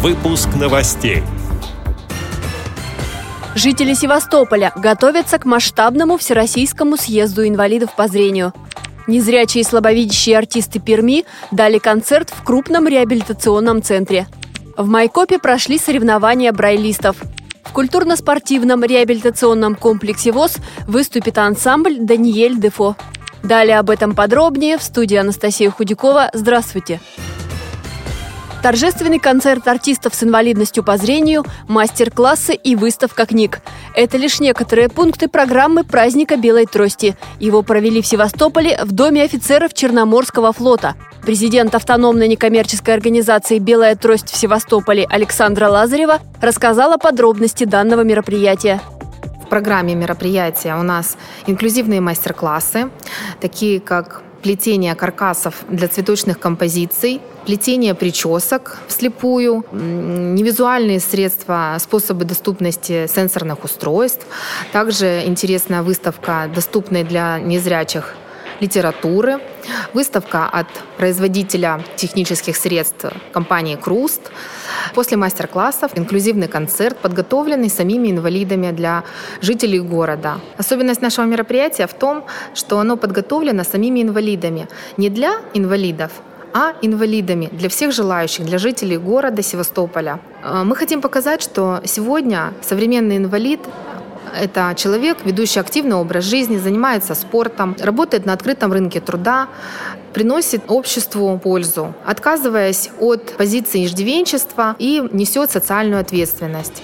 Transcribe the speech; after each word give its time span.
Выпуск 0.00 0.50
новостей. 0.54 1.24
Жители 3.56 3.94
Севастополя 3.94 4.72
готовятся 4.76 5.40
к 5.40 5.44
масштабному 5.44 6.18
всероссийскому 6.18 6.96
съезду 6.96 7.44
инвалидов 7.44 7.96
по 7.96 8.06
зрению. 8.06 8.52
Незрячие 9.08 9.62
и 9.62 9.64
слабовидящие 9.64 10.38
артисты 10.38 10.78
Перми 10.78 11.24
дали 11.50 11.78
концерт 11.78 12.30
в 12.30 12.44
крупном 12.44 12.86
реабилитационном 12.86 13.82
центре. 13.82 14.28
В 14.76 14.86
Майкопе 14.86 15.40
прошли 15.40 15.78
соревнования 15.78 16.52
брайлистов. 16.52 17.16
В 17.64 17.72
культурно-спортивном 17.72 18.84
реабилитационном 18.84 19.74
комплексе 19.74 20.30
ВОЗ 20.30 20.58
выступит 20.86 21.38
ансамбль 21.38 21.96
«Даниэль 21.98 22.56
Дефо». 22.56 22.94
Далее 23.42 23.80
об 23.80 23.90
этом 23.90 24.14
подробнее 24.14 24.78
в 24.78 24.82
студии 24.84 25.16
Анастасия 25.16 25.72
Худякова. 25.72 26.30
Здравствуйте! 26.34 27.00
Здравствуйте! 27.00 27.47
Торжественный 28.62 29.20
концерт 29.20 29.68
артистов 29.68 30.14
с 30.16 30.24
инвалидностью 30.24 30.82
по 30.82 30.96
зрению, 30.96 31.44
мастер-классы 31.68 32.54
и 32.54 32.74
выставка 32.74 33.24
книг. 33.24 33.60
Это 33.94 34.16
лишь 34.16 34.40
некоторые 34.40 34.88
пункты 34.88 35.28
программы 35.28 35.84
праздника 35.84 36.36
Белой 36.36 36.66
трости. 36.66 37.16
Его 37.38 37.62
провели 37.62 38.02
в 38.02 38.06
Севастополе 38.06 38.78
в 38.82 38.90
Доме 38.90 39.22
офицеров 39.22 39.74
Черноморского 39.74 40.52
флота. 40.52 40.96
Президент 41.22 41.74
автономной 41.74 42.26
некоммерческой 42.26 42.94
организации 42.94 43.58
«Белая 43.58 43.94
трость» 43.94 44.30
в 44.30 44.36
Севастополе 44.36 45.06
Александра 45.08 45.68
Лазарева 45.68 46.18
рассказала 46.40 46.96
подробности 46.96 47.64
данного 47.64 48.00
мероприятия. 48.02 48.80
В 49.44 49.48
программе 49.48 49.94
мероприятия 49.94 50.74
у 50.74 50.82
нас 50.82 51.16
инклюзивные 51.46 52.00
мастер-классы, 52.00 52.90
такие 53.40 53.80
как 53.80 54.22
плетение 54.42 54.94
каркасов 54.94 55.64
для 55.68 55.88
цветочных 55.88 56.38
композиций, 56.38 57.20
плетение 57.46 57.94
причесок 57.94 58.78
вслепую, 58.88 59.64
невизуальные 59.72 61.00
средства, 61.00 61.76
способы 61.78 62.24
доступности 62.24 63.06
сенсорных 63.06 63.64
устройств. 63.64 64.26
Также 64.72 65.22
интересная 65.26 65.82
выставка, 65.82 66.50
доступная 66.54 67.04
для 67.04 67.38
незрячих 67.38 68.14
литературы, 68.60 69.40
выставка 69.94 70.46
от 70.46 70.66
производителя 70.96 71.80
технических 71.96 72.56
средств 72.56 73.06
компании 73.32 73.76
«Круст», 73.76 74.30
после 74.94 75.16
мастер-классов 75.16 75.92
инклюзивный 75.96 76.48
концерт, 76.48 76.96
подготовленный 76.98 77.70
самими 77.70 78.10
инвалидами 78.10 78.70
для 78.70 79.02
жителей 79.40 79.80
города. 79.80 80.40
Особенность 80.56 81.02
нашего 81.02 81.26
мероприятия 81.26 81.86
в 81.86 81.94
том, 81.94 82.24
что 82.54 82.78
оно 82.78 82.96
подготовлено 82.96 83.64
самими 83.64 84.02
инвалидами. 84.02 84.68
Не 84.96 85.10
для 85.10 85.40
инвалидов, 85.54 86.10
а 86.54 86.72
инвалидами 86.82 87.48
для 87.52 87.68
всех 87.68 87.92
желающих, 87.92 88.46
для 88.46 88.58
жителей 88.58 88.98
города 88.98 89.42
Севастополя. 89.42 90.18
Э, 90.42 90.62
мы 90.64 90.76
хотим 90.76 91.00
показать, 91.00 91.42
что 91.42 91.80
сегодня 91.84 92.52
современный 92.62 93.16
инвалид 93.16 93.60
это 94.34 94.74
человек, 94.76 95.18
ведущий 95.24 95.60
активный 95.60 95.96
образ 95.96 96.24
жизни, 96.24 96.58
занимается 96.58 97.14
спортом, 97.14 97.76
работает 97.78 98.26
на 98.26 98.32
открытом 98.32 98.72
рынке 98.72 99.00
труда, 99.00 99.48
приносит 100.12 100.62
обществу 100.68 101.38
пользу, 101.38 101.94
отказываясь 102.04 102.90
от 102.98 103.36
позиции 103.36 103.84
иждивенчества 103.84 104.76
и 104.78 105.02
несет 105.12 105.50
социальную 105.50 106.00
ответственность. 106.00 106.82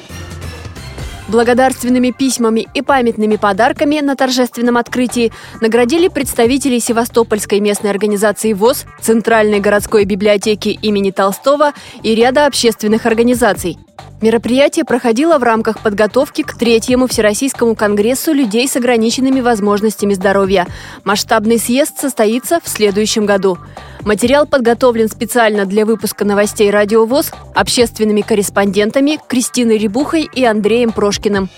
Благодарственными 1.29 2.11
письмами 2.11 2.69
и 2.75 2.83
памятными 2.83 3.37
подарками 3.37 4.01
на 4.01 4.15
торжественном 4.15 4.77
открытии 4.77 5.33
наградили 5.61 6.09
представителей 6.09 6.81
Севастопольской 6.81 7.61
местной 7.61 7.91
организации 7.91 8.53
ВОЗ, 8.53 8.85
Центральной 9.01 9.61
городской 9.61 10.05
библиотеки 10.05 10.69
имени 10.69 11.11
Толстого 11.11 11.73
и 12.03 12.15
ряда 12.15 12.47
общественных 12.47 13.07
организаций. 13.07 13.79
Мероприятие 14.21 14.85
проходило 14.85 15.39
в 15.39 15.43
рамках 15.43 15.81
подготовки 15.83 16.43
к 16.43 16.57
третьему 16.57 17.07
Всероссийскому 17.07 17.75
конгрессу 17.75 18.33
людей 18.33 18.67
с 18.67 18.77
ограниченными 18.77 19.41
возможностями 19.41 20.15
здоровья. 20.15 20.67
Масштабный 21.05 21.59
съезд 21.59 21.99
состоится 21.99 22.59
в 22.63 22.69
следующем 22.69 23.27
году. 23.27 23.59
Материал 24.01 24.47
подготовлен 24.47 25.09
специально 25.09 25.67
для 25.67 25.85
выпуска 25.85 26.25
новостей 26.25 26.71
«Радио 26.71 27.05
ВОЗ» 27.05 27.33
общественными 27.55 28.23
корреспондентами 28.23 29.19
Кристиной 29.29 29.77
Рябухой 29.77 30.29
и 30.33 30.45
Андреем 30.45 30.93
Прошкиным. 30.93 31.51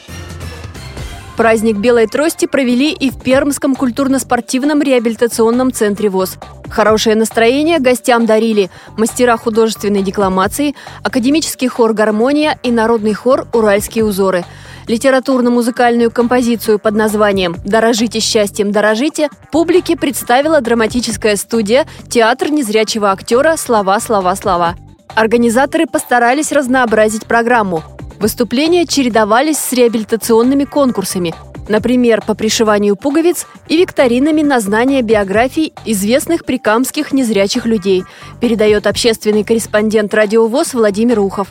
Праздник 1.36 1.76
Белой 1.76 2.06
трости 2.06 2.46
провели 2.46 2.92
и 2.92 3.10
в 3.10 3.20
Пермском 3.20 3.76
культурно-спортивном 3.76 4.80
реабилитационном 4.80 5.70
центре 5.70 6.08
ВОЗ. 6.08 6.38
Хорошее 6.70 7.16
настроение 7.16 7.78
гостям 7.78 8.26
дарили 8.26 8.70
мастера 8.96 9.36
художественной 9.36 10.02
декламации, 10.02 10.74
академический 11.02 11.68
хор 11.68 11.92
«Гармония» 11.92 12.58
и 12.62 12.70
народный 12.70 13.14
хор 13.14 13.46
«Уральские 13.52 14.04
узоры». 14.04 14.44
Литературно-музыкальную 14.86 16.10
композицию 16.10 16.78
под 16.78 16.94
названием 16.94 17.56
«Дорожите 17.64 18.20
счастьем, 18.20 18.70
дорожите» 18.70 19.28
публике 19.50 19.96
представила 19.96 20.60
драматическая 20.60 21.36
студия 21.36 21.86
«Театр 22.08 22.50
незрячего 22.50 23.10
актера. 23.10 23.56
Слова, 23.56 23.98
слова, 24.00 24.36
слова». 24.36 24.76
Организаторы 25.14 25.86
постарались 25.86 26.52
разнообразить 26.52 27.26
программу– 27.26 27.82
Выступления 28.18 28.86
чередовались 28.86 29.58
с 29.58 29.72
реабилитационными 29.72 30.64
конкурсами, 30.64 31.34
например, 31.68 32.22
по 32.26 32.34
пришиванию 32.34 32.96
пуговиц 32.96 33.46
и 33.68 33.76
викторинами 33.76 34.42
на 34.42 34.60
знание 34.60 35.02
биографий 35.02 35.72
известных 35.84 36.44
прикамских 36.44 37.12
незрячих 37.12 37.66
людей, 37.66 38.04
передает 38.40 38.86
общественный 38.86 39.44
корреспондент 39.44 40.14
радиовоз 40.14 40.74
Владимир 40.74 41.20
Ухов. 41.20 41.48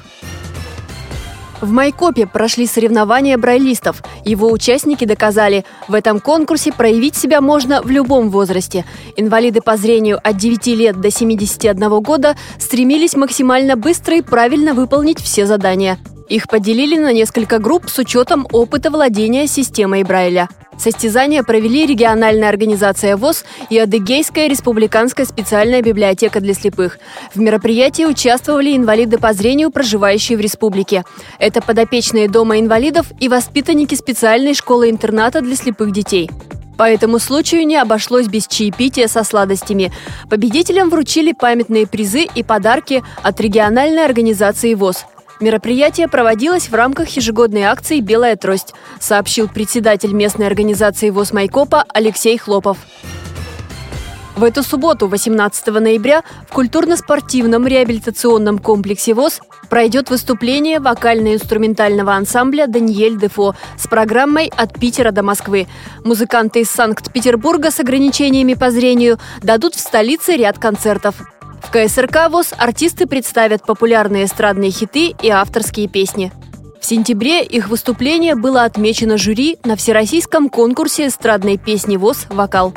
В 1.62 1.72
Майкопе 1.72 2.28
прошли 2.28 2.68
соревнования 2.68 3.38
брайлистов. 3.38 4.04
Его 4.26 4.52
участники 4.52 5.06
доказали, 5.06 5.66
в 5.88 5.94
этом 5.94 6.20
конкурсе 6.20 6.72
проявить 6.72 7.16
себя 7.16 7.42
можно 7.42 7.82
в 7.82 7.90
любом 7.90 8.30
возрасте. 8.30 8.86
Инвалиды 9.16 9.62
по 9.62 9.78
зрению 9.78 10.20
от 10.22 10.38
9 10.38 10.68
лет 10.68 11.00
до 11.00 11.10
71 11.10 11.90
года 12.02 12.36
стремились 12.60 13.16
максимально 13.16 13.78
быстро 13.78 14.18
и 14.18 14.22
правильно 14.22 14.74
выполнить 14.74 15.22
все 15.22 15.46
задания– 15.46 15.98
их 16.30 16.48
поделили 16.48 16.98
на 16.98 17.12
несколько 17.14 17.60
групп 17.60 17.90
с 17.90 18.00
учетом 18.00 18.48
опыта 18.52 18.90
владения 18.90 19.48
системой 19.48 20.04
Брайля. 20.04 20.50
Состязания 20.78 21.42
провели 21.44 21.86
региональная 21.86 22.50
организация 22.50 23.16
ВОЗ 23.16 23.46
и 23.70 23.78
Адыгейская 23.78 24.48
республиканская 24.48 25.26
специальная 25.26 25.82
библиотека 25.82 26.42
для 26.42 26.54
слепых. 26.54 27.00
В 27.34 27.40
мероприятии 27.40 28.04
участвовали 28.04 28.76
инвалиды 28.76 29.18
по 29.18 29.32
зрению, 29.34 29.72
проживающие 29.72 30.38
в 30.38 30.42
республике. 30.42 31.06
Это 31.40 31.62
подопечные 31.62 32.28
Дома 32.28 32.60
инвалидов 32.60 33.08
и 33.20 33.30
воспитанники 33.30 33.96
специальной 33.96 34.54
школы-интерната 34.54 35.42
для 35.42 35.56
слепых 35.56 35.92
детей. 35.92 36.30
По 36.78 36.84
этому 36.84 37.20
случаю 37.20 37.66
не 37.66 37.78
обошлось 37.78 38.28
без 38.28 38.48
чаепития 38.48 39.08
со 39.08 39.24
сладостями. 39.24 39.94
Победителям 40.30 40.90
вручили 40.90 41.32
памятные 41.32 41.88
призы 41.88 42.28
и 42.36 42.44
подарки 42.44 43.02
от 43.24 43.40
региональной 43.40 44.04
организации 44.04 44.74
ВОЗ– 44.74 45.06
Мероприятие 45.42 46.08
проводилось 46.08 46.70
в 46.70 46.74
рамках 46.74 47.10
ежегодной 47.10 47.64
акции 47.64 48.00
«Белая 48.00 48.38
трость», 48.38 48.74
сообщил 49.00 49.50
председатель 49.50 50.14
местной 50.14 50.48
организации 50.48 51.10
ВОЗ 51.10 51.34
Майкопа 51.34 51.84
Алексей 51.94 52.38
Хлопов. 52.38 52.78
В 54.36 54.44
эту 54.44 54.64
субботу, 54.64 55.08
18 55.08 55.68
ноября, 55.68 56.24
в 56.50 56.54
культурно-спортивном 56.54 57.68
реабилитационном 57.68 58.60
комплексе 58.60 59.14
ВОЗ 59.14 59.40
пройдет 59.70 60.10
выступление 60.10 60.80
вокально-инструментального 60.80 62.14
ансамбля 62.14 62.68
«Даниэль 62.68 63.18
Дефо» 63.18 63.56
с 63.78 63.88
программой 63.88 64.52
«От 64.56 64.78
Питера 64.78 65.12
до 65.12 65.24
Москвы». 65.24 65.68
Музыканты 66.04 66.62
из 66.62 66.70
Санкт-Петербурга 66.70 67.72
с 67.72 67.80
ограничениями 67.80 68.56
по 68.56 68.72
зрению 68.72 69.20
дадут 69.42 69.76
в 69.76 69.80
столице 69.80 70.36
ряд 70.36 70.60
концертов. 70.60 71.16
КСРК 71.76 72.30
ВОЗ 72.30 72.54
артисты 72.58 73.06
представят 73.06 73.64
популярные 73.66 74.24
эстрадные 74.24 74.72
хиты 74.72 75.14
и 75.22 75.30
авторские 75.30 75.90
песни. 75.90 76.32
В 76.80 76.86
сентябре 76.86 77.44
их 77.44 77.68
выступление 77.68 78.36
было 78.36 78.64
отмечено 78.64 79.18
жюри 79.18 79.58
на 79.66 79.76
всероссийском 79.76 80.48
конкурсе 80.48 81.08
эстрадной 81.08 81.58
песни 81.58 81.98
ВОЗ 81.98 82.28
«Вокал». 82.30 82.74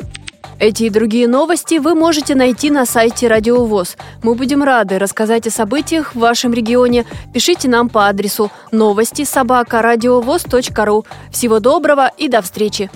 Эти 0.59 0.83
и 0.83 0.89
другие 0.89 1.29
новости 1.29 1.77
вы 1.77 1.95
можете 1.95 2.35
найти 2.35 2.69
на 2.69 2.85
сайте 2.85 3.29
Радио 3.29 3.63
ВОЗ. 3.63 3.95
Мы 4.21 4.35
будем 4.35 4.63
рады 4.63 4.99
рассказать 4.99 5.47
о 5.47 5.51
событиях 5.51 6.13
в 6.13 6.19
вашем 6.19 6.53
регионе. 6.53 7.05
Пишите 7.33 7.69
нам 7.69 7.87
по 7.87 8.09
адресу 8.09 8.51
новости 8.73 9.23
собака 9.23 9.81
ру. 10.83 11.05
Всего 11.31 11.61
доброго 11.61 12.11
и 12.17 12.27
до 12.27 12.41
встречи! 12.41 12.91